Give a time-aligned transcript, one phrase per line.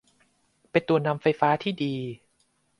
[0.71, 1.95] เป็นตัวนำไฟฟ้าที่ดี